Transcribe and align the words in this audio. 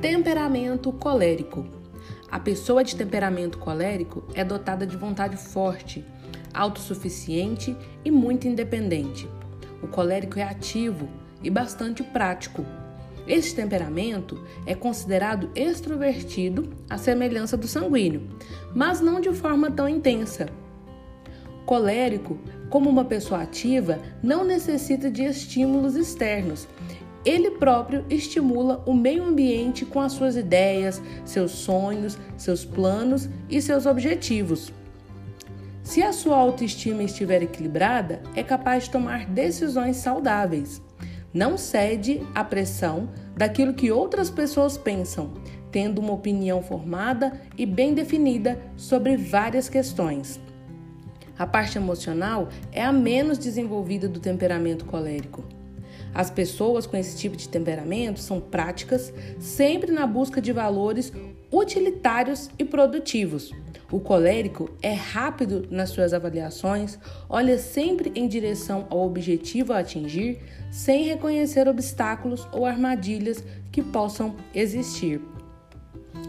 Temperamento 0.00 0.92
colérico. 0.92 1.66
A 2.30 2.38
pessoa 2.38 2.84
de 2.84 2.94
temperamento 2.94 3.58
colérico 3.58 4.22
é 4.32 4.44
dotada 4.44 4.86
de 4.86 4.96
vontade 4.96 5.36
forte, 5.36 6.04
autossuficiente 6.54 7.76
e 8.04 8.10
muito 8.10 8.46
independente. 8.46 9.28
O 9.82 9.88
colérico 9.88 10.38
é 10.38 10.44
ativo 10.44 11.08
e 11.42 11.50
bastante 11.50 12.04
prático. 12.04 12.64
Este 13.26 13.56
temperamento 13.56 14.40
é 14.64 14.72
considerado 14.72 15.50
extrovertido, 15.52 16.70
à 16.88 16.96
semelhança 16.96 17.56
do 17.56 17.66
sanguíneo, 17.66 18.22
mas 18.72 19.00
não 19.00 19.20
de 19.20 19.32
forma 19.32 19.68
tão 19.68 19.88
intensa. 19.88 20.48
Colérico, 21.66 22.38
como 22.70 22.88
uma 22.88 23.04
pessoa 23.04 23.42
ativa, 23.42 23.98
não 24.22 24.44
necessita 24.44 25.10
de 25.10 25.24
estímulos 25.24 25.96
externos 25.96 26.68
ele 27.28 27.50
próprio 27.50 28.06
estimula 28.08 28.82
o 28.86 28.94
meio 28.94 29.22
ambiente 29.22 29.84
com 29.84 30.00
as 30.00 30.12
suas 30.12 30.34
ideias, 30.34 31.02
seus 31.26 31.50
sonhos, 31.50 32.18
seus 32.38 32.64
planos 32.64 33.28
e 33.50 33.60
seus 33.60 33.84
objetivos. 33.84 34.72
Se 35.82 36.02
a 36.02 36.10
sua 36.10 36.36
autoestima 36.36 37.02
estiver 37.02 37.42
equilibrada, 37.42 38.22
é 38.34 38.42
capaz 38.42 38.84
de 38.84 38.90
tomar 38.90 39.26
decisões 39.26 39.98
saudáveis. 39.98 40.80
Não 41.32 41.58
cede 41.58 42.22
à 42.34 42.42
pressão 42.42 43.10
daquilo 43.36 43.74
que 43.74 43.92
outras 43.92 44.30
pessoas 44.30 44.78
pensam, 44.78 45.34
tendo 45.70 46.00
uma 46.00 46.14
opinião 46.14 46.62
formada 46.62 47.38
e 47.58 47.66
bem 47.66 47.92
definida 47.92 48.58
sobre 48.74 49.18
várias 49.18 49.68
questões. 49.68 50.40
A 51.38 51.46
parte 51.46 51.76
emocional 51.76 52.48
é 52.72 52.82
a 52.82 52.90
menos 52.90 53.36
desenvolvida 53.36 54.08
do 54.08 54.18
temperamento 54.18 54.86
colérico. 54.86 55.44
As 56.14 56.30
pessoas 56.30 56.86
com 56.86 56.96
esse 56.96 57.16
tipo 57.16 57.36
de 57.36 57.48
temperamento 57.48 58.20
são 58.20 58.40
práticas, 58.40 59.12
sempre 59.38 59.92
na 59.92 60.06
busca 60.06 60.40
de 60.40 60.52
valores 60.52 61.12
utilitários 61.52 62.50
e 62.58 62.64
produtivos. 62.64 63.52
O 63.90 64.00
colérico 64.00 64.70
é 64.82 64.92
rápido 64.92 65.66
nas 65.70 65.88
suas 65.90 66.12
avaliações, 66.12 66.98
olha 67.28 67.56
sempre 67.56 68.12
em 68.14 68.28
direção 68.28 68.86
ao 68.90 69.06
objetivo 69.06 69.72
a 69.72 69.78
atingir, 69.78 70.40
sem 70.70 71.04
reconhecer 71.04 71.66
obstáculos 71.66 72.46
ou 72.52 72.66
armadilhas 72.66 73.42
que 73.72 73.82
possam 73.82 74.36
existir. 74.54 75.22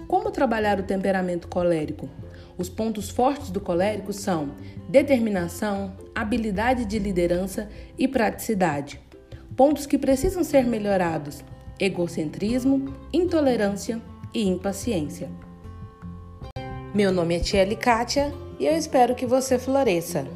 Como 0.08 0.32
trabalhar 0.32 0.80
o 0.80 0.84
temperamento 0.84 1.50
colérico? 1.50 2.10
Os 2.58 2.70
pontos 2.70 3.10
fortes 3.10 3.52
do 3.52 3.60
colérico 3.60 4.14
são 4.14 4.56
determinação, 4.88 5.94
habilidade 6.16 6.86
de 6.86 6.98
liderança 6.98 7.70
e 7.98 8.08
praticidade. 8.08 9.00
Pontos 9.56 9.86
que 9.86 9.98
precisam 9.98 10.44
ser 10.44 10.66
melhorados: 10.66 11.44
egocentrismo, 11.80 12.94
intolerância 13.12 14.02
e 14.34 14.48
impaciência. 14.48 15.30
Meu 16.94 17.12
nome 17.12 17.36
é 17.36 17.40
Tia 17.40 17.76
Kátia 17.76 18.34
e 18.60 18.66
eu 18.66 18.76
espero 18.76 19.16
que 19.16 19.26
você 19.26 19.60
floresça. 19.60 20.28